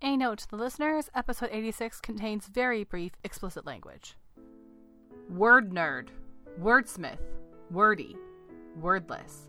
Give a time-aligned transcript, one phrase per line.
[0.00, 4.16] A note to the listeners episode 86 contains very brief explicit language.
[5.28, 6.10] Word nerd,
[6.60, 7.18] wordsmith,
[7.72, 8.16] wordy,
[8.80, 9.48] wordless.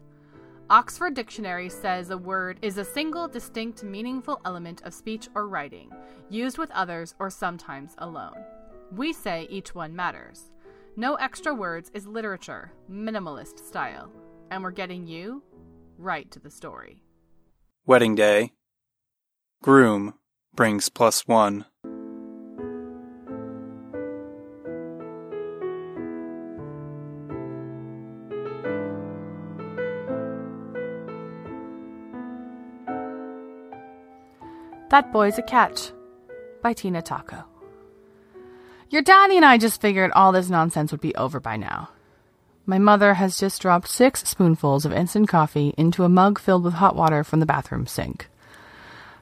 [0.71, 5.91] Oxford Dictionary says a word is a single, distinct, meaningful element of speech or writing,
[6.31, 8.43] used with others or sometimes alone.
[8.91, 10.49] We say each one matters.
[10.95, 14.11] No extra words is literature, minimalist style.
[14.49, 15.43] And we're getting you
[15.99, 17.03] right to the story.
[17.85, 18.53] Wedding day.
[19.61, 20.15] Groom
[20.55, 21.65] brings plus one.
[34.89, 35.91] That Boy's a Catch
[36.63, 37.43] by Tina Tocco.
[38.89, 41.89] Your daddy and I just figured all this nonsense would be over by now.
[42.65, 46.73] My mother has just dropped six spoonfuls of instant coffee into a mug filled with
[46.73, 48.29] hot water from the bathroom sink.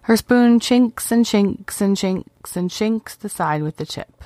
[0.07, 4.23] Her spoon chinks and chinks and chinks and chinks the side with the chip.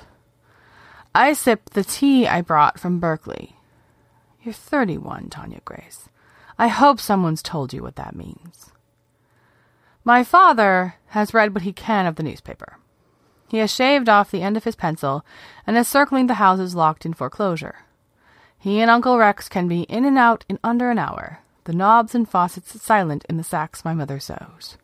[1.12, 3.56] I sip the tea I brought from Berkeley.
[4.44, 6.08] You're 31, Tanya Grace.
[6.56, 8.70] I hope someone's told you what that means.
[10.04, 12.78] My father has read what he can of the newspaper.
[13.48, 15.26] He has shaved off the end of his pencil
[15.66, 17.78] and is circling the houses locked in foreclosure.
[18.56, 22.14] He and Uncle Rex can be in and out in under an hour, the knobs
[22.14, 24.76] and faucets silent in the sacks my mother sews.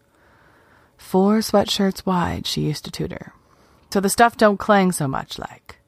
[0.99, 3.33] Four sweatshirts wide, she used to tutor,
[3.91, 5.79] so the stuff don't clang so much like.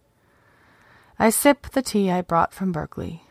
[1.19, 3.25] I sip the tea I brought from Berkeley.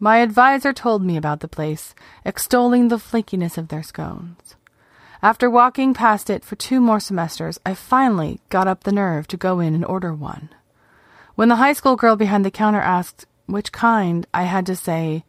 [0.00, 4.56] My adviser told me about the place, extolling the flakiness of their scones.
[5.22, 9.36] After walking past it for two more semesters, I finally got up the nerve to
[9.36, 10.48] go in and order one.
[11.34, 15.24] When the high school girl behind the counter asked which kind, I had to say,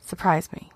[0.00, 0.70] surprise me.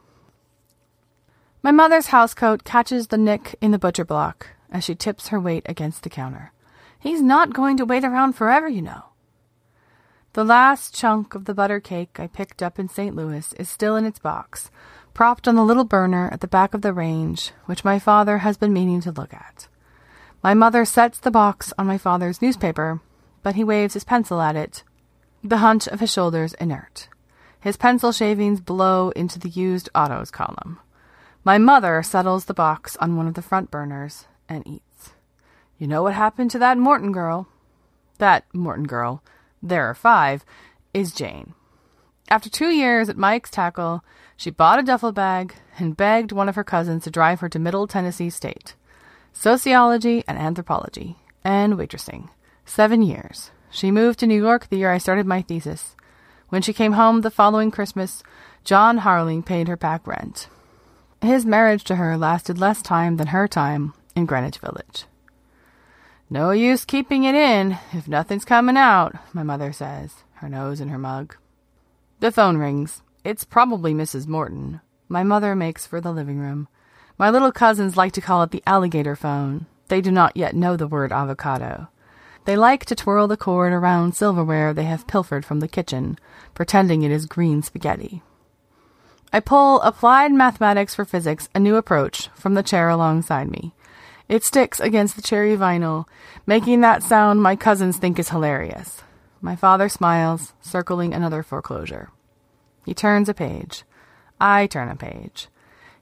[1.62, 5.66] My mother's housecoat catches the nick in the butcher block as she tips her weight
[5.66, 6.52] against the counter.
[6.98, 9.04] He's not going to wait around forever, you know.
[10.32, 13.14] The last chunk of the butter cake I picked up in St.
[13.14, 14.70] Louis is still in its box,
[15.12, 18.56] propped on the little burner at the back of the range, which my father has
[18.56, 19.68] been meaning to look at.
[20.42, 23.00] My mother sets the box on my father's newspaper,
[23.42, 24.82] but he waves his pencil at it,
[25.44, 27.08] the hunch of his shoulders inert.
[27.60, 30.78] His pencil shavings blow into the used autos column.
[31.42, 35.12] My mother settles the box on one of the front burners and eats.
[35.78, 37.48] You know what happened to that Morton girl?
[38.18, 39.22] That Morton girl,
[39.62, 40.44] there are five,
[40.92, 41.54] is Jane.
[42.28, 44.04] After two years at Mike's Tackle,
[44.36, 47.58] she bought a duffel bag and begged one of her cousins to drive her to
[47.58, 48.74] Middle Tennessee State.
[49.32, 52.28] Sociology and anthropology, and waitressing.
[52.66, 53.50] Seven years.
[53.70, 55.96] She moved to New York the year I started my thesis.
[56.50, 58.22] When she came home the following Christmas,
[58.62, 60.48] John Harling paid her back rent.
[61.22, 65.04] His marriage to her lasted less time than her time in Greenwich Village.
[66.30, 70.88] No use keeping it in if nothing's coming out, my mother says, her nose in
[70.88, 71.36] her mug.
[72.20, 73.02] The phone rings.
[73.22, 74.26] It's probably Mrs.
[74.26, 74.80] Morton.
[75.08, 76.68] My mother makes for the living room.
[77.18, 79.66] My little cousins like to call it the alligator phone.
[79.88, 81.88] They do not yet know the word avocado.
[82.46, 86.18] They like to twirl the cord around silverware they have pilfered from the kitchen,
[86.54, 88.22] pretending it is green spaghetti.
[89.32, 93.72] I pull Applied Mathematics for Physics, a new approach, from the chair alongside me.
[94.28, 96.06] It sticks against the cherry vinyl,
[96.46, 99.02] making that sound my cousins think is hilarious.
[99.40, 102.10] My father smiles, circling another foreclosure.
[102.84, 103.84] He turns a page.
[104.40, 105.46] I turn a page.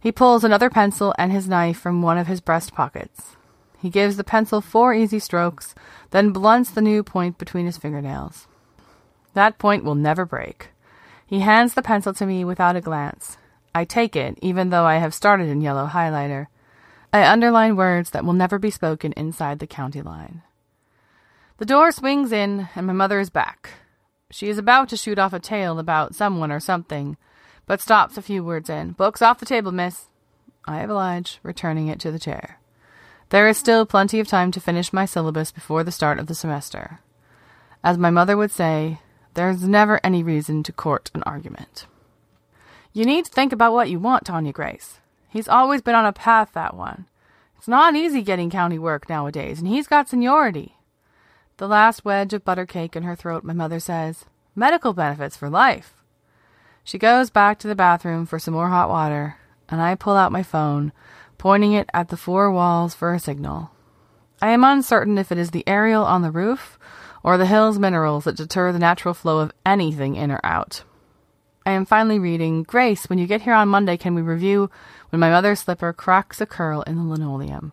[0.00, 3.36] He pulls another pencil and his knife from one of his breast pockets.
[3.78, 5.74] He gives the pencil four easy strokes,
[6.10, 8.48] then blunts the new point between his fingernails.
[9.34, 10.70] That point will never break.
[11.28, 13.36] He hands the pencil to me without a glance.
[13.74, 16.46] I take it, even though I have started in yellow highlighter.
[17.12, 20.40] I underline words that will never be spoken inside the county line.
[21.58, 23.70] The door swings in, and my mother is back.
[24.30, 27.18] She is about to shoot off a tale about someone or something,
[27.66, 28.92] but stops a few words in.
[28.92, 30.06] Books off the table, miss.
[30.64, 32.58] I oblige, returning it to the chair.
[33.28, 36.34] There is still plenty of time to finish my syllabus before the start of the
[36.34, 37.00] semester.
[37.84, 39.00] As my mother would say,
[39.38, 41.86] there's never any reason to court an argument.
[42.92, 44.98] You need to think about what you want, Tanya Grace.
[45.28, 47.06] He's always been on a path, that one.
[47.56, 50.74] It's not easy getting county work nowadays, and he's got seniority.
[51.58, 54.24] The last wedge of butter cake in her throat, my mother says,
[54.56, 55.94] Medical benefits for life.
[56.82, 59.36] She goes back to the bathroom for some more hot water,
[59.68, 60.90] and I pull out my phone,
[61.36, 63.70] pointing it at the four walls for a signal.
[64.42, 66.76] I am uncertain if it is the aerial on the roof
[67.22, 70.82] or the hill's minerals that deter the natural flow of anything in or out.
[71.66, 74.70] I am finally reading, Grace, when you get here on Monday, can we review
[75.10, 77.72] when my mother's slipper cracks a curl in the linoleum?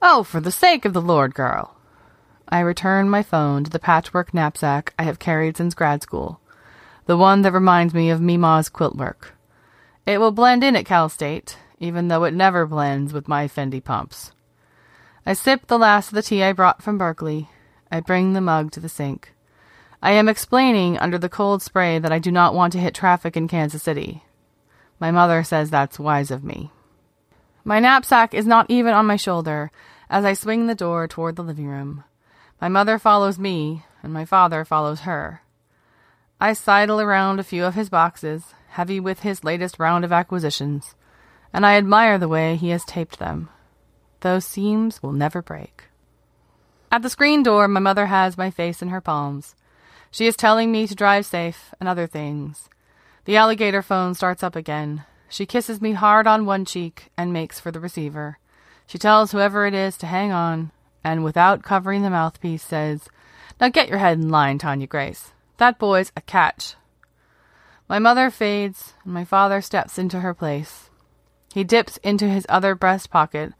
[0.00, 1.76] Oh, for the sake of the Lord, girl.
[2.48, 6.40] I return my phone to the patchwork knapsack I have carried since grad school,
[7.06, 9.34] the one that reminds me of Mima's quilt work.
[10.06, 13.82] It will blend in at Cal State, even though it never blends with my Fendi
[13.82, 14.32] pumps.
[15.26, 17.50] I sip the last of the tea I brought from Berkeley.
[17.90, 19.32] I bring the mug to the sink.
[20.02, 23.36] I am explaining under the cold spray that I do not want to hit traffic
[23.36, 24.24] in Kansas City.
[24.98, 26.70] My mother says that's wise of me.
[27.64, 29.70] My knapsack is not even on my shoulder
[30.08, 32.04] as I swing the door toward the living room.
[32.60, 35.42] My mother follows me, and my father follows her.
[36.40, 40.94] I sidle around a few of his boxes, heavy with his latest round of acquisitions,
[41.52, 43.48] and I admire the way he has taped them.
[44.20, 45.84] Those seams will never break.
[46.96, 49.54] At the screen door, my mother has my face in her palms.
[50.10, 52.70] She is telling me to drive safe and other things.
[53.26, 55.04] The alligator phone starts up again.
[55.28, 58.38] She kisses me hard on one cheek and makes for the receiver.
[58.86, 60.70] She tells whoever it is to hang on,
[61.04, 63.10] and without covering the mouthpiece says,
[63.60, 65.32] Now get your head in line, Tanya Grace.
[65.58, 66.76] That boy's a catch.
[67.90, 70.88] My mother fades, and my father steps into her place.
[71.52, 73.52] He dips into his other breast pocket,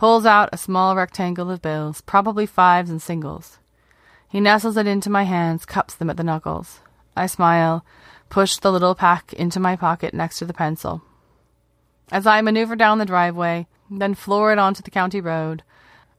[0.00, 3.58] pulls out a small rectangle of bills, probably fives and singles.
[4.30, 6.80] He nestles it into my hands, cups them at the knuckles.
[7.14, 7.84] I smile,
[8.30, 11.02] push the little pack into my pocket next to the pencil.
[12.10, 15.64] As I maneuver down the driveway, then floor it onto the county road,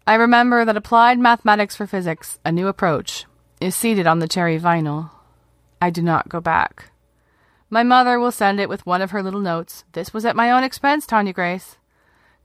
[0.06, 3.26] I remember that applied mathematics for physics, a new approach,
[3.60, 5.10] is seated on the cherry vinyl.
[5.82, 6.92] I do not go back.
[7.72, 9.86] My mother will send it with one of her little notes.
[9.94, 11.78] This was at my own expense, Tanya Grace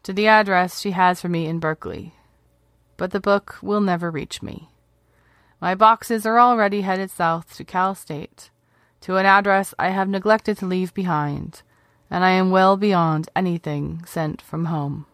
[0.07, 2.15] to the address she has for me in Berkeley.
[2.97, 4.69] But the book will never reach me.
[5.61, 8.51] My boxes are already headed south to Cal State,
[9.01, 11.63] to an address I have neglected to leave behind,
[12.09, 15.07] and I am well beyond anything sent from home.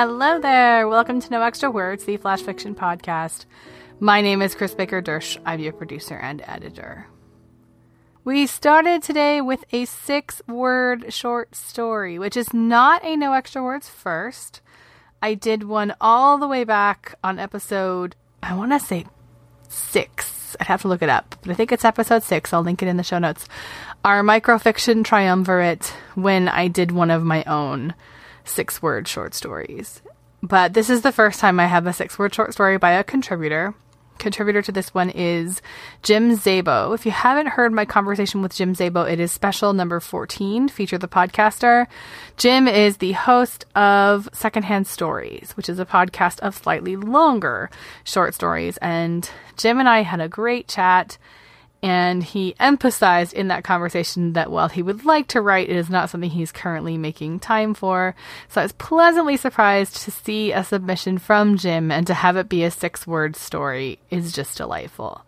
[0.00, 0.86] Hello there.
[0.86, 3.46] Welcome to No Extra Words, the Flash Fiction Podcast.
[3.98, 5.36] My name is Chris Baker Dersch.
[5.44, 7.08] I'm your producer and editor.
[8.22, 13.60] We started today with a six word short story, which is not a No Extra
[13.60, 14.60] Words first.
[15.20, 19.04] I did one all the way back on episode, I want to say
[19.68, 20.56] six.
[20.60, 22.52] I'd have to look it up, but I think it's episode six.
[22.52, 23.48] I'll link it in the show notes.
[24.04, 27.94] Our microfiction triumvirate when I did one of my own
[28.48, 30.02] six word short stories.
[30.42, 33.04] But this is the first time I have a six word short story by a
[33.04, 33.74] contributor.
[34.18, 35.62] Contributor to this one is
[36.02, 36.92] Jim Szabo.
[36.92, 40.98] If you haven't heard my conversation with Jim Szabo, it is special number 14, Feature
[40.98, 41.86] the Podcaster.
[42.36, 47.70] Jim is the host of Secondhand Stories, which is a podcast of slightly longer
[48.02, 48.76] short stories.
[48.78, 51.16] And Jim and I had a great chat
[51.82, 55.88] and he emphasized in that conversation that while he would like to write, it is
[55.88, 58.16] not something he's currently making time for.
[58.48, 62.48] So I was pleasantly surprised to see a submission from Jim and to have it
[62.48, 65.24] be a six word story is just delightful.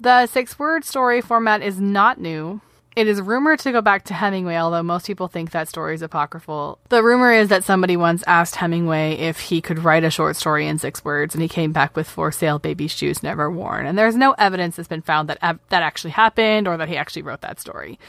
[0.00, 2.60] The six word story format is not new.
[2.96, 6.02] It is rumored to go back to Hemingway, although most people think that story is
[6.02, 6.80] apocryphal.
[6.88, 10.66] The rumor is that somebody once asked Hemingway if he could write a short story
[10.66, 13.86] in six words, and he came back with For Sale Baby Shoes Never Worn.
[13.86, 17.22] And there's no evidence that's been found that that actually happened or that he actually
[17.22, 18.00] wrote that story.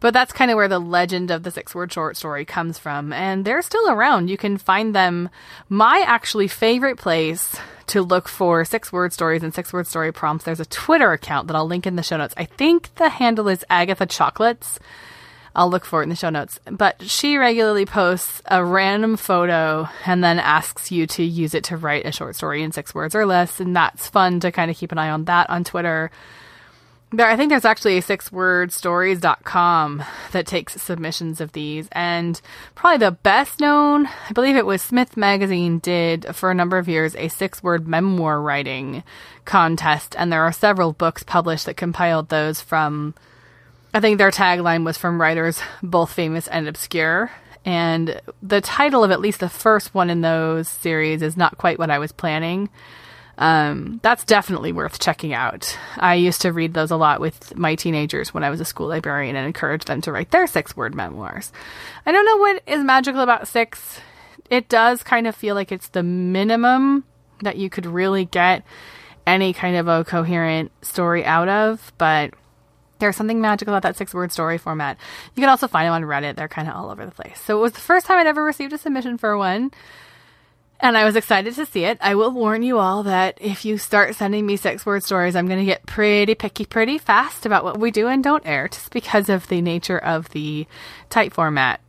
[0.00, 3.12] But that's kind of where the legend of the six word short story comes from.
[3.12, 4.28] And they're still around.
[4.28, 5.28] You can find them.
[5.68, 7.56] My actually favorite place
[7.88, 11.48] to look for six word stories and six word story prompts, there's a Twitter account
[11.48, 12.34] that I'll link in the show notes.
[12.36, 14.78] I think the handle is Agatha Chocolates.
[15.56, 16.60] I'll look for it in the show notes.
[16.70, 21.76] But she regularly posts a random photo and then asks you to use it to
[21.76, 23.58] write a short story in six words or less.
[23.58, 26.10] And that's fun to kind of keep an eye on that on Twitter.
[27.10, 31.88] There, I think there's actually a six word stories.com that takes submissions of these.
[31.92, 32.38] And
[32.74, 36.86] probably the best known, I believe it was Smith Magazine did for a number of
[36.86, 39.02] years a six word memoir writing
[39.46, 40.16] contest.
[40.18, 43.14] And there are several books published that compiled those from,
[43.94, 47.30] I think their tagline was from writers both famous and obscure.
[47.64, 51.78] And the title of at least the first one in those series is not quite
[51.78, 52.68] what I was planning.
[53.38, 55.78] Um, that's definitely worth checking out.
[55.96, 58.88] I used to read those a lot with my teenagers when I was a school
[58.88, 61.52] librarian and encourage them to write their six word memoirs.
[62.04, 64.00] I don't know what is magical about six.
[64.50, 67.04] It does kind of feel like it's the minimum
[67.42, 68.64] that you could really get
[69.24, 72.34] any kind of a coherent story out of, but
[72.98, 74.98] there's something magical about that six word story format.
[75.36, 76.34] You can also find them on Reddit.
[76.34, 77.40] They're kind of all over the place.
[77.40, 79.70] So it was the first time I'd ever received a submission for one.
[80.80, 81.98] And I was excited to see it.
[82.00, 85.48] I will warn you all that if you start sending me six word stories, I'm
[85.48, 88.92] going to get pretty picky pretty fast about what we do and don't air just
[88.92, 90.66] because of the nature of the
[91.10, 91.80] type format.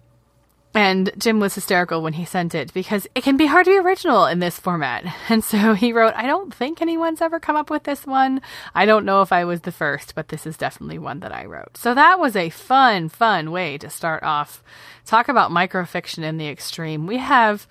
[0.74, 3.77] And Jim was hysterical when he sent it because it can be hard to be
[3.77, 5.03] original in this format.
[5.29, 8.41] And so he wrote, I don't think anyone's ever come up with this one.
[8.74, 11.46] I don't know if I was the first, but this is definitely one that I
[11.46, 11.77] wrote.
[11.77, 14.63] So that was a fun, fun way to start off.
[15.05, 17.05] Talk about microfiction in the extreme.
[17.05, 17.67] We have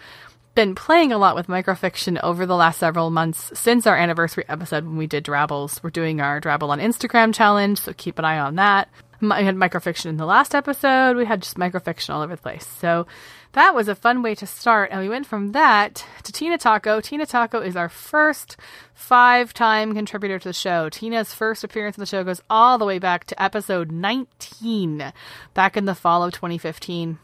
[0.58, 4.84] been playing a lot with microfiction over the last several months since our anniversary episode
[4.84, 5.80] when we did Drabbles.
[5.84, 8.88] We're doing our Drabble on Instagram challenge, so keep an eye on that.
[9.20, 11.16] We had microfiction in the last episode.
[11.16, 12.66] We had just microfiction all over the place.
[12.66, 13.06] So
[13.52, 14.90] that was a fun way to start.
[14.90, 17.00] And we went from that to Tina Tocco.
[17.00, 18.56] Tina Tocco is our first
[18.94, 20.88] five time contributor to the show.
[20.88, 25.12] Tina's first appearance on the show goes all the way back to episode 19,
[25.54, 27.18] back in the fall of 2015.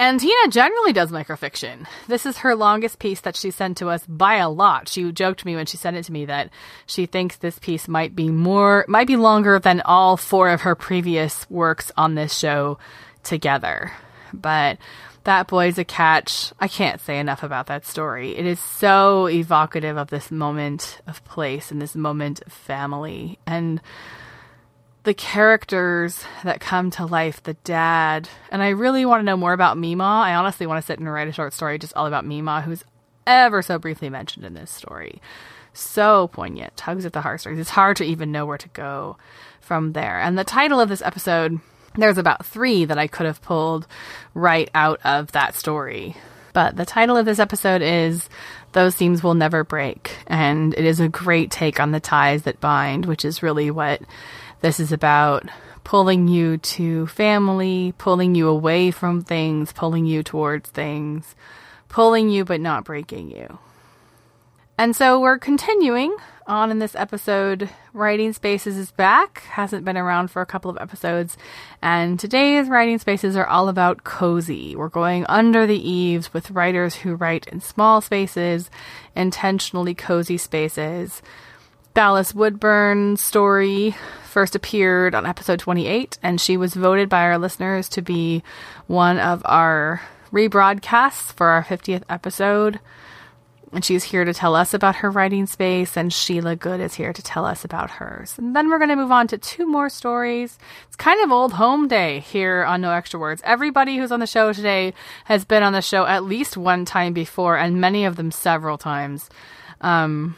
[0.00, 1.86] And Tina generally does microfiction.
[2.08, 4.88] This is her longest piece that she sent to us by a lot.
[4.88, 6.48] She joked me when she sent it to me that
[6.86, 10.74] she thinks this piece might be more, might be longer than all four of her
[10.74, 12.78] previous works on this show
[13.24, 13.92] together.
[14.32, 14.78] But
[15.24, 16.54] that boy's a catch.
[16.58, 18.34] I can't say enough about that story.
[18.34, 23.38] It is so evocative of this moment of place and this moment of family.
[23.46, 23.82] And
[25.02, 29.52] the characters that come to life, the dad, and I really want to know more
[29.52, 30.04] about Mima.
[30.04, 32.84] I honestly want to sit and write a short story just all about Mima, who's
[33.26, 35.20] ever so briefly mentioned in this story.
[35.72, 37.58] So poignant, tugs at the heartstrings.
[37.58, 39.16] It's hard to even know where to go
[39.60, 40.20] from there.
[40.20, 41.60] And the title of this episode,
[41.94, 43.86] there's about three that I could have pulled
[44.34, 46.16] right out of that story.
[46.52, 48.28] But the title of this episode is
[48.72, 50.10] Those Seams Will Never Break.
[50.26, 54.02] And it is a great take on the ties that bind, which is really what
[54.60, 55.48] this is about
[55.84, 61.34] pulling you to family, pulling you away from things, pulling you towards things,
[61.88, 63.58] pulling you but not breaking you.
[64.78, 67.68] And so we're continuing on in this episode.
[67.92, 71.36] Writing Spaces is back, hasn't been around for a couple of episodes,
[71.82, 74.74] and today's Writing Spaces are all about cozy.
[74.74, 78.70] We're going under the eaves with writers who write in small spaces,
[79.14, 81.20] intentionally cozy spaces.
[81.92, 83.96] Dallas Woodburn story
[84.30, 88.42] first appeared on episode 28, and she was voted by our listeners to be
[88.86, 90.00] one of our
[90.32, 92.80] rebroadcasts for our 50th episode.
[93.72, 97.12] And she's here to tell us about her writing space, and Sheila Good is here
[97.12, 98.34] to tell us about hers.
[98.36, 100.58] And then we're going to move on to two more stories.
[100.88, 103.42] It's kind of old home day here on No Extra Words.
[103.44, 104.92] Everybody who's on the show today
[105.26, 108.76] has been on the show at least one time before, and many of them several
[108.76, 109.30] times.
[109.80, 110.36] Um,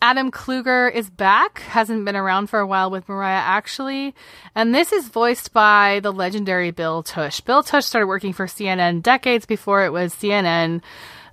[0.00, 4.14] Adam Kluger is back, hasn't been around for a while with Moira actually,
[4.54, 7.40] and this is voiced by the legendary Bill Tush.
[7.40, 10.82] Bill Tush started working for CNN decades before it was CNN,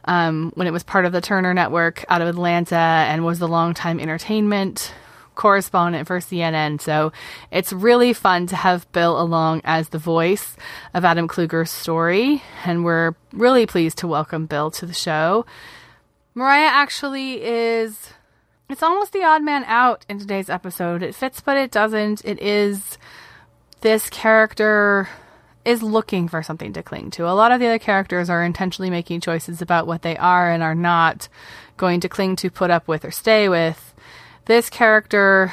[0.05, 3.48] um, when it was part of the Turner Network out of Atlanta, and was the
[3.48, 4.91] longtime entertainment
[5.36, 6.81] correspondent for CNN.
[6.81, 7.12] So
[7.51, 10.57] it's really fun to have Bill along as the voice
[10.95, 15.45] of Adam Kluger's story, and we're really pleased to welcome Bill to the show.
[16.34, 18.10] Moira actually is
[18.69, 21.03] it's almost the odd man out in today's episode.
[21.03, 22.24] It fits, but it doesn't.
[22.25, 22.98] It is
[23.81, 25.07] this character
[25.63, 27.27] is looking for something to cling to.
[27.27, 30.62] A lot of the other characters are intentionally making choices about what they are and
[30.62, 31.27] are not
[31.77, 33.93] going to cling to, put up with, or stay with.
[34.45, 35.51] This character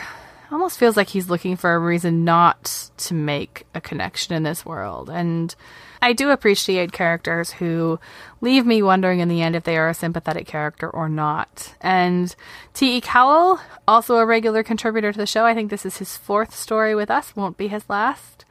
[0.50, 4.66] almost feels like he's looking for a reason not to make a connection in this
[4.66, 5.08] world.
[5.08, 5.54] And
[6.02, 8.00] I do appreciate characters who
[8.40, 11.74] leave me wondering in the end if they are a sympathetic character or not.
[11.80, 12.34] And
[12.74, 13.00] T.E.
[13.00, 16.96] Cowell, also a regular contributor to the show, I think this is his fourth story
[16.96, 18.44] with us, won't be his last.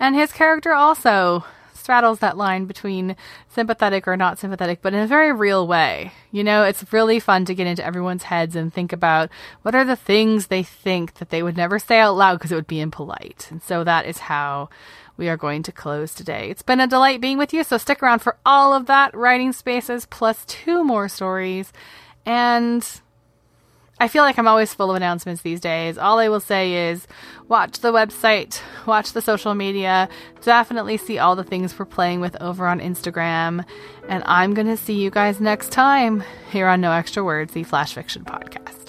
[0.00, 3.14] And his character also straddles that line between
[3.48, 6.10] sympathetic or not sympathetic, but in a very real way.
[6.32, 9.30] You know, it's really fun to get into everyone's heads and think about
[9.62, 12.56] what are the things they think that they would never say out loud because it
[12.56, 13.46] would be impolite.
[13.52, 14.70] And so that is how
[15.16, 16.50] we are going to close today.
[16.50, 19.52] It's been a delight being with you, so stick around for all of that writing
[19.52, 21.72] spaces plus two more stories.
[22.24, 22.86] And
[23.98, 25.96] I feel like I'm always full of announcements these days.
[25.96, 27.06] All I will say is
[27.48, 30.08] watch the website, watch the social media,
[30.42, 33.64] definitely see all the things we're playing with over on Instagram.
[34.08, 37.62] And I'm going to see you guys next time here on No Extra Words, the
[37.64, 38.85] Flash Fiction Podcast.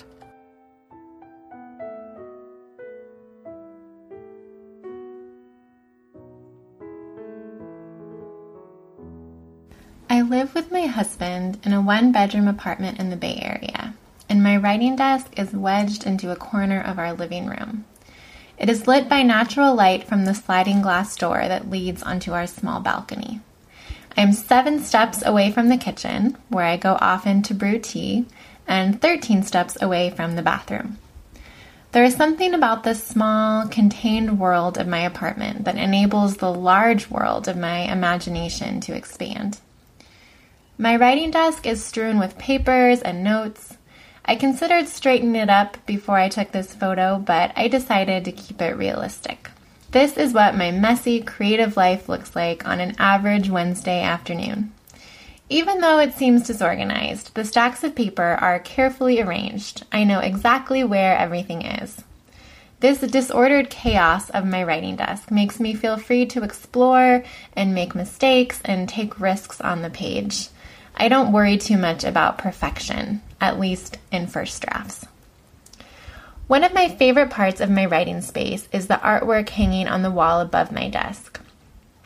[10.29, 13.93] Live with my husband in a one bedroom apartment in the Bay Area,
[14.27, 17.85] and my writing desk is wedged into a corner of our living room.
[18.57, 22.45] It is lit by natural light from the sliding glass door that leads onto our
[22.45, 23.39] small balcony.
[24.17, 28.25] I'm seven steps away from the kitchen, where I go often to brew tea,
[28.67, 30.97] and 13 steps away from the bathroom.
[31.93, 37.09] There is something about this small, contained world of my apartment that enables the large
[37.09, 39.59] world of my imagination to expand.
[40.79, 43.77] My writing desk is strewn with papers and notes.
[44.23, 48.61] I considered straightening it up before I took this photo, but I decided to keep
[48.61, 49.49] it realistic.
[49.89, 54.71] This is what my messy, creative life looks like on an average Wednesday afternoon.
[55.49, 59.83] Even though it seems disorganized, the stacks of paper are carefully arranged.
[59.91, 62.03] I know exactly where everything is.
[62.81, 67.95] This disordered chaos of my writing desk makes me feel free to explore and make
[67.95, 70.49] mistakes and take risks on the page.
[70.99, 75.05] I don't worry too much about perfection, at least in first drafts.
[76.47, 80.09] One of my favorite parts of my writing space is the artwork hanging on the
[80.09, 81.39] wall above my desk.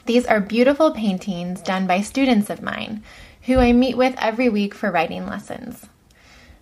[0.08, 3.04] These are beautiful paintings done by students of mine
[3.44, 5.86] who I meet with every week for writing lessons.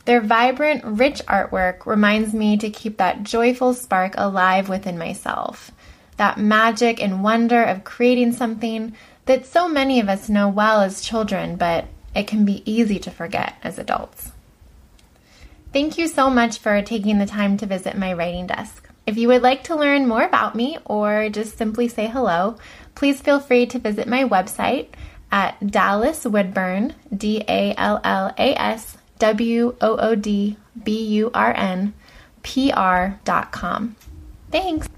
[0.06, 5.72] Their vibrant, rich artwork reminds me to keep that joyful spark alive within myself,
[6.18, 8.96] that magic and wonder of creating something
[9.26, 11.86] that so many of us know well as children, but
[12.20, 14.34] it can be easy to forget as adults.
[15.72, 18.90] Thank you so much for taking the time to visit my writing desk.
[19.08, 22.58] If you would like to learn more about me or just simply say hello,
[22.94, 24.88] please feel free to visit my website
[25.32, 31.32] at Dallas Woodburn, D A L L A S W O O D B U
[31.34, 31.94] R N,
[32.44, 33.96] P R dot com.
[34.52, 34.90] Thanks.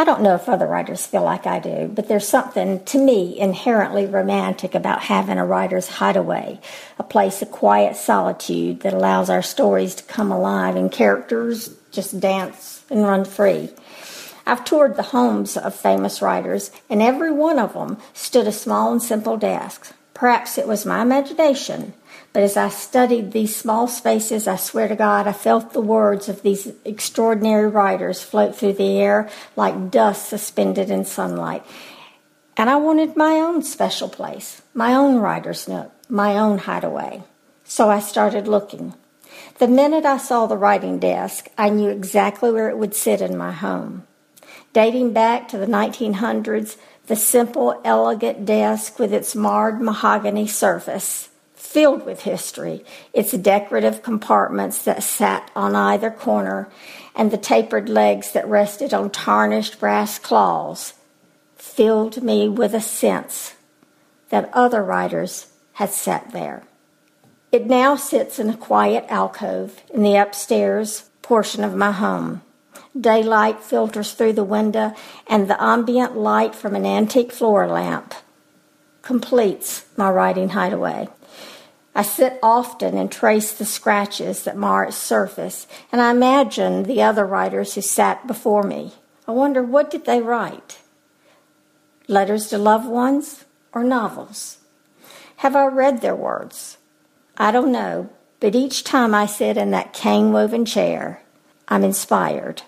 [0.00, 3.38] I don't know if other writers feel like I do, but there's something to me
[3.38, 6.58] inherently romantic about having a writer's hideaway,
[6.98, 12.18] a place of quiet solitude that allows our stories to come alive and characters just
[12.18, 13.68] dance and run free.
[14.46, 18.92] I've toured the homes of famous writers, and every one of them stood a small
[18.92, 19.94] and simple desk.
[20.14, 21.92] Perhaps it was my imagination,
[22.32, 26.28] but as I studied these small spaces, I swear to God, I felt the words
[26.28, 31.64] of these extraordinary writers float through the air like dust suspended in sunlight.
[32.56, 37.24] And I wanted my own special place, my own writer's nook, my own hideaway.
[37.64, 38.94] So I started looking.
[39.58, 43.36] The minute I saw the writing desk, I knew exactly where it would sit in
[43.36, 44.06] my home.
[44.72, 51.29] Dating back to the 1900s, the simple, elegant desk with its marred mahogany surface
[51.70, 56.68] filled with history, its decorative compartments that sat on either corner,
[57.14, 60.94] and the tapered legs that rested on tarnished brass claws,
[61.54, 63.54] filled me with a sense
[64.30, 66.64] that other writers had sat there.
[67.52, 72.42] It now sits in a quiet alcove in the upstairs portion of my home.
[73.00, 74.92] Daylight filters through the window,
[75.28, 78.12] and the ambient light from an antique floor lamp
[79.02, 81.08] completes my writing hideaway.
[81.94, 87.02] I sit often and trace the scratches that mar its surface, and I imagine the
[87.02, 88.92] other writers who sat before me.
[89.26, 90.78] I wonder what did they write?
[92.06, 94.58] Letters to loved ones or novels?
[95.36, 96.78] Have I read their words?
[97.36, 101.22] I don't know, but each time I sit in that cane woven chair,
[101.68, 102.62] I'm inspired.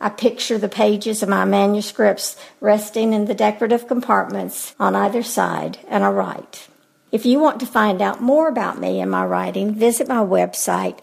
[0.00, 5.78] I picture the pages of my manuscripts resting in the decorative compartments on either side,
[5.88, 6.68] and I write.
[7.14, 10.98] If you want to find out more about me and my writing, visit my website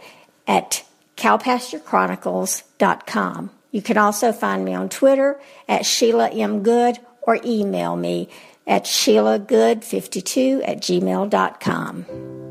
[0.45, 0.83] at
[1.15, 3.49] cowpasturechronicles.com.
[3.71, 6.63] You can also find me on Twitter at Sheila M.
[6.63, 8.27] Good or email me
[8.67, 12.50] at sheilagood52 at gmail.com.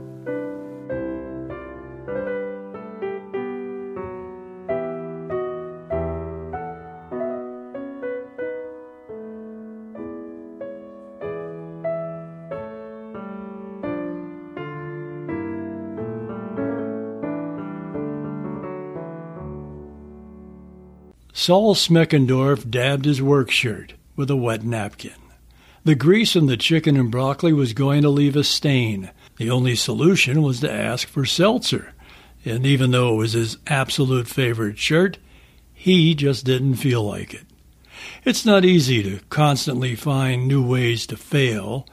[21.40, 25.14] Saul Schmeckendorf dabbed his work shirt with a wet napkin.
[25.84, 29.10] The grease in the chicken and broccoli was going to leave a stain.
[29.38, 31.94] The only solution was to ask for seltzer.
[32.44, 35.16] And even though it was his absolute favorite shirt,
[35.72, 37.46] he just didn't feel like it.
[38.22, 41.86] It's not easy to constantly find new ways to fail.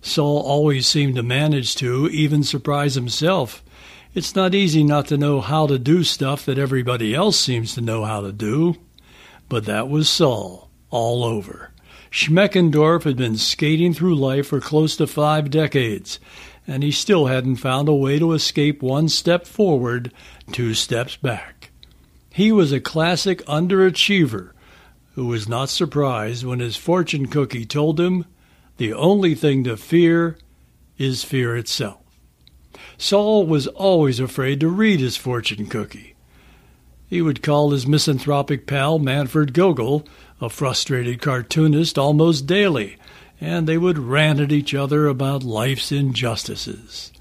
[0.00, 3.62] Saul always seemed to manage to even surprise himself
[4.14, 7.82] It's not easy not to know how to do stuff that everybody else seems to
[7.82, 8.76] know how to do.
[9.54, 11.70] But that was Saul, all over.
[12.10, 16.18] Schmeckendorf had been skating through life for close to five decades,
[16.66, 20.12] and he still hadn't found a way to escape one step forward,
[20.50, 21.70] two steps back.
[22.32, 24.50] He was a classic underachiever
[25.14, 28.24] who was not surprised when his fortune cookie told him
[28.78, 30.36] the only thing to fear
[30.98, 32.02] is fear itself.
[32.98, 36.13] Saul was always afraid to read his fortune cookie.
[37.06, 40.06] He would call his misanthropic pal Manfred Gogol
[40.40, 42.96] a frustrated cartoonist almost daily,
[43.40, 47.12] and they would rant at each other about life's injustices.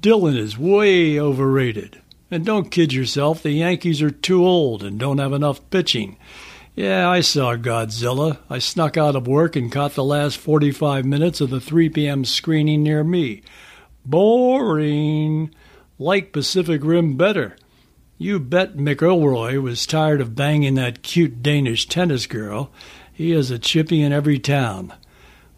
[0.00, 2.00] Dylan is way overrated.
[2.30, 6.18] And don't kid yourself, the Yankees are too old and don't have enough pitching.
[6.74, 8.38] Yeah, I saw Godzilla.
[8.50, 12.24] I snuck out of work and caught the last 45 minutes of the 3 p.m.
[12.24, 13.42] screening near me.
[14.04, 15.54] Boring.
[15.98, 17.56] Like Pacific Rim better.
[18.18, 22.72] You bet McIlroy was tired of banging that cute Danish tennis girl.
[23.12, 24.94] He is a chippy in every town.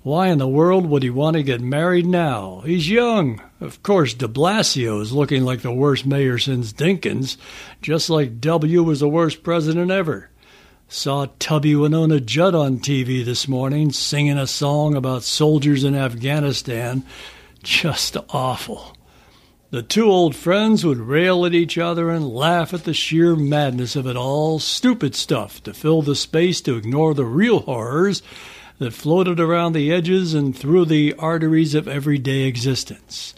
[0.02, 2.62] Why in the world would he want to get married now?
[2.66, 3.40] He's young.
[3.60, 7.36] Of course, de Blasio is looking like the worst mayor since Dinkins,
[7.80, 10.28] just like W was the worst president ever.
[10.88, 17.04] Saw Tubby Wynonna Judd on TV this morning singing a song about soldiers in Afghanistan.
[17.62, 18.97] Just awful.
[19.70, 23.96] The two old friends would rail at each other and laugh at the sheer madness
[23.96, 28.22] of it all, stupid stuff to fill the space to ignore the real horrors
[28.78, 33.34] that floated around the edges and through the arteries of everyday existence.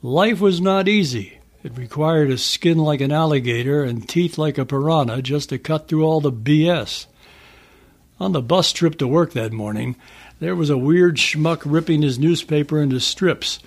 [0.00, 1.40] Life was not easy.
[1.62, 5.88] It required a skin like an alligator and teeth like a piranha just to cut
[5.88, 7.04] through all the BS.
[8.18, 9.96] On the bus trip to work that morning,
[10.38, 13.58] there was a weird schmuck ripping his newspaper into strips.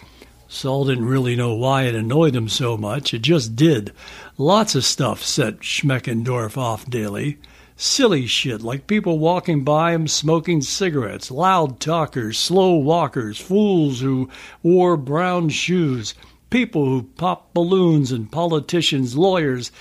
[0.53, 3.11] Saul didn't really know why it annoyed him so much.
[3.11, 3.91] It just did.
[4.37, 7.39] Lots of stuff set Schmeckendorf off daily.
[7.75, 14.29] Silly shit like people walking by him smoking cigarettes, loud talkers, slow walkers, fools who
[14.61, 16.13] wore brown shoes,
[16.51, 19.71] people who popped balloons, and politicians, lawyers.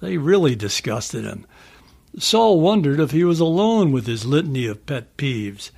[0.00, 1.46] They really disgusted him.
[2.18, 5.70] Saul wondered if he was alone with his litany of pet peeves.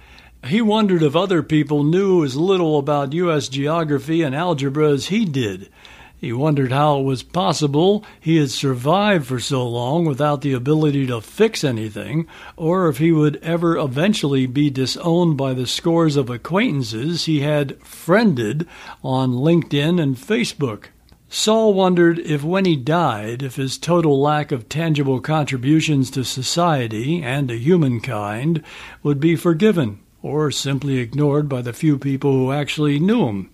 [0.46, 3.46] He wondered if other people knew as little about U.S.
[3.46, 5.68] geography and algebra as he did.
[6.16, 11.06] He wondered how it was possible he had survived for so long without the ability
[11.06, 12.26] to fix anything,
[12.56, 17.80] or if he would ever eventually be disowned by the scores of acquaintances he had
[17.82, 18.66] friended
[19.04, 20.86] on LinkedIn and Facebook.
[21.28, 27.22] Saul wondered if when he died, if his total lack of tangible contributions to society
[27.22, 28.62] and to humankind
[29.02, 33.50] would be forgiven or simply ignored by the few people who actually knew him.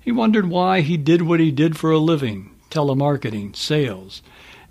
[0.00, 4.22] He wondered why he did what he did for a living telemarketing, sales,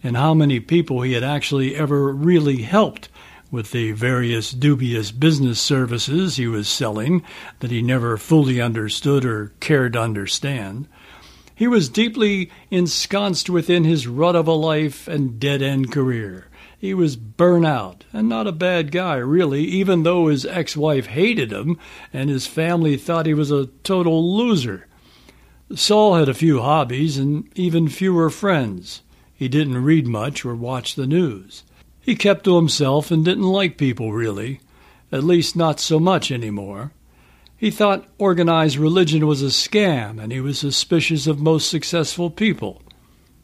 [0.03, 3.07] and how many people he had actually ever really helped
[3.51, 7.23] with the various dubious business services he was selling
[7.59, 10.87] that he never fully understood or cared to understand.
[11.53, 16.47] He was deeply ensconced within his rut of a life and dead end career.
[16.81, 21.05] He was burnt out, and not a bad guy, really, even though his ex wife
[21.05, 21.77] hated him
[22.11, 24.87] and his family thought he was a total loser.
[25.75, 29.03] Saul had a few hobbies and even fewer friends.
[29.31, 31.61] He didn't read much or watch the news.
[32.01, 34.59] He kept to himself and didn't like people, really,
[35.11, 36.93] at least not so much anymore.
[37.55, 42.81] He thought organized religion was a scam, and he was suspicious of most successful people.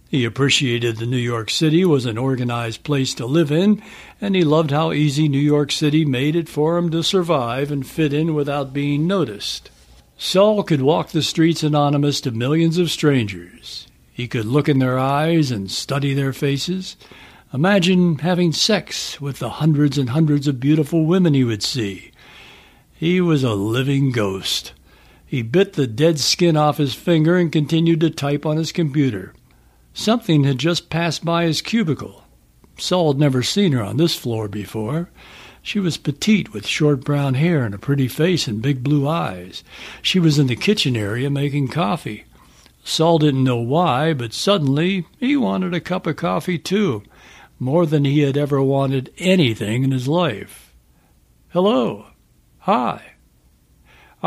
[0.10, 3.82] He appreciated that New York City was an organized place to live in,
[4.22, 7.86] and he loved how easy New York City made it for him to survive and
[7.86, 9.70] fit in without being noticed.
[10.18, 13.88] Saul could walk the streets anonymous to millions of strangers.
[14.14, 16.96] He could look in their eyes and study their faces.
[17.54, 22.12] Imagine having sex with the hundreds and hundreds of beautiful women he would see.
[22.94, 24.74] He was a living ghost.
[25.26, 29.34] He bit the dead skin off his finger and continued to type on his computer.
[29.98, 32.24] Something had just passed by his cubicle.
[32.78, 35.10] Saul had never seen her on this floor before.
[35.64, 39.64] She was petite, with short brown hair and a pretty face and big blue eyes.
[40.04, 42.26] She was in the kitchen area making coffee.
[42.84, 47.02] Saul didn't know why, but suddenly he wanted a cup of coffee too,
[47.58, 50.76] more than he had ever wanted anything in his life.
[51.50, 52.06] Hello.
[52.60, 53.14] Hi.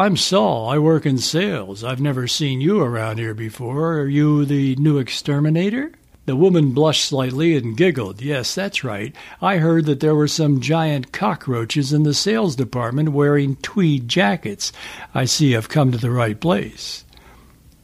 [0.00, 0.66] I'm Saul.
[0.66, 1.84] I work in sales.
[1.84, 3.98] I've never seen you around here before.
[3.98, 5.92] Are you the new exterminator?
[6.24, 8.22] The woman blushed slightly and giggled.
[8.22, 9.14] Yes, that's right.
[9.42, 14.72] I heard that there were some giant cockroaches in the sales department wearing tweed jackets.
[15.14, 17.04] I see I've come to the right place.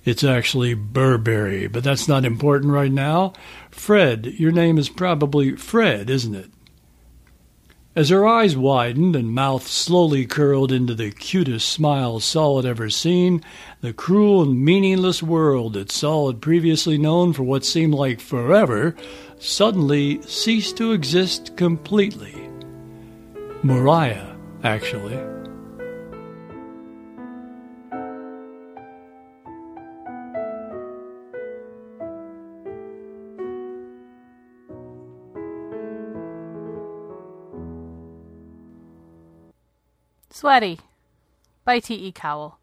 [0.06, 3.34] It's actually Burberry, but that's not important right now.
[3.70, 6.50] Fred, your name is probably Fred, isn't it?
[7.96, 12.90] As her eyes widened and mouth slowly curled into the cutest smile Saul had ever
[12.90, 13.42] seen,
[13.80, 18.94] the cruel and meaningless world that Saul had previously known for what seemed like forever
[19.38, 22.34] suddenly ceased to exist completely.
[23.62, 25.35] Moira, actually.
[40.36, 40.80] Sweaty
[41.64, 42.12] by T.E.
[42.12, 42.58] Cowell.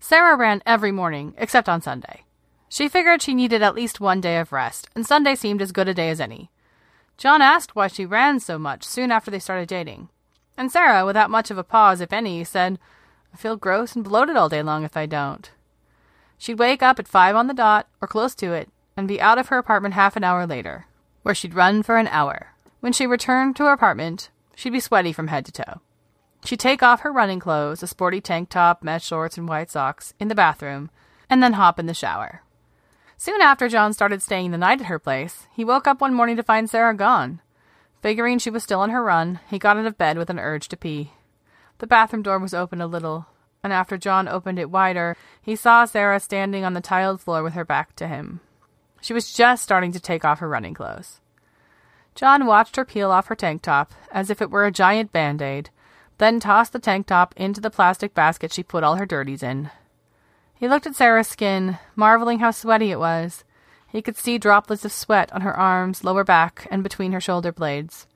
[0.00, 2.24] Sarah ran every morning, except on Sunday.
[2.70, 5.86] She figured she needed at least one day of rest, and Sunday seemed as good
[5.86, 6.50] a day as any.
[7.18, 10.08] John asked why she ran so much soon after they started dating.
[10.56, 12.78] And Sarah, without much of a pause, if any, said,
[13.34, 15.50] I feel gross and bloated all day long if I don't.
[16.38, 19.36] She'd wake up at five on the dot, or close to it, and be out
[19.36, 20.86] of her apartment half an hour later,
[21.22, 22.54] where she'd run for an hour.
[22.80, 25.80] When she returned to her apartment, she'd be sweaty from head to toe.
[26.44, 30.14] She'd take off her running clothes, a sporty tank top, mesh shorts, and white socks,
[30.18, 30.90] in the bathroom,
[31.28, 32.42] and then hop in the shower.
[33.16, 36.36] Soon after John started staying the night at her place, he woke up one morning
[36.36, 37.40] to find Sarah gone.
[38.00, 40.68] Figuring she was still on her run, he got out of bed with an urge
[40.68, 41.12] to pee.
[41.78, 43.26] The bathroom door was open a little,
[43.62, 47.54] and after John opened it wider, he saw Sarah standing on the tiled floor with
[47.54, 48.40] her back to him.
[49.00, 51.20] She was just starting to take off her running clothes.
[52.14, 55.42] John watched her peel off her tank top as if it were a giant band
[55.42, 55.70] aid,
[56.18, 59.70] then tossed the tank top into the plastic basket she put all her dirties in.
[60.54, 63.44] He looked at Sarah's skin, marveling how sweaty it was.
[63.88, 67.52] He could see droplets of sweat on her arms, lower back, and between her shoulder
[67.52, 68.06] blades.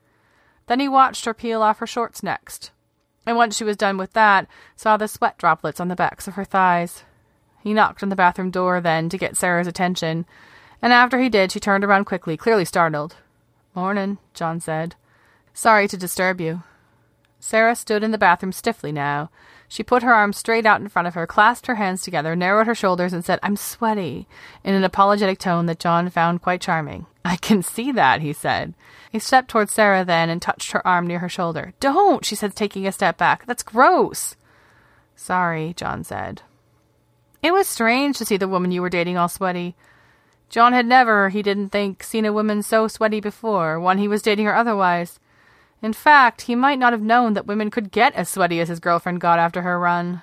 [0.67, 2.71] Then he watched her peel off her shorts next,
[3.25, 6.35] and once she was done with that, saw the sweat droplets on the backs of
[6.35, 7.03] her thighs.
[7.61, 10.25] He knocked on the bathroom door then to get Sarah's attention,
[10.81, 13.15] and after he did, she turned around quickly, clearly startled.
[13.73, 14.95] Mornin', John said.
[15.53, 16.63] Sorry to disturb you.
[17.45, 19.29] Sarah stood in the bathroom stiffly now.
[19.67, 22.67] She put her arms straight out in front of her, clasped her hands together, narrowed
[22.67, 24.29] her shoulders, and said, I'm sweaty,
[24.63, 27.05] in an apologetic tone that John found quite charming.
[27.25, 28.75] I can see that, he said.
[29.11, 31.73] He stepped towards Sarah then and touched her arm near her shoulder.
[31.81, 33.45] Don't, she said, taking a step back.
[33.45, 34.37] That's gross.
[35.17, 36.43] Sorry, John said.
[37.41, 39.75] It was strange to see the woman you were dating all sweaty.
[40.47, 44.21] John had never, he didn't think, seen a woman so sweaty before, one he was
[44.21, 45.19] dating or otherwise.
[45.83, 48.79] In fact, he might not have known that women could get as sweaty as his
[48.79, 50.21] girlfriend got after her run.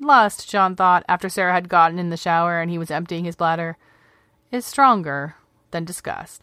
[0.00, 3.36] Lust, John thought, after Sarah had gotten in the shower and he was emptying his
[3.36, 3.76] bladder,
[4.50, 5.36] is stronger
[5.70, 6.42] than disgust.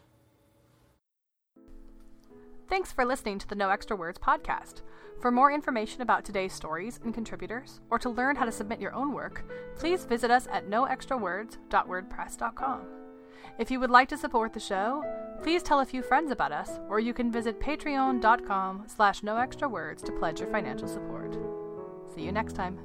[2.70, 4.84] Thanks for listening to the No Extra Words podcast.
[5.22, 8.94] For more information about today's stories and contributors, or to learn how to submit your
[8.94, 9.44] own work,
[9.78, 13.05] please visit us at noextrawords.wordpress.com.
[13.58, 15.04] If you would like to support the show,
[15.42, 19.70] please tell a few friends about us, or you can visit patreon.com slash no extra
[19.70, 21.38] words to pledge your financial support.
[22.14, 22.80] See you next time.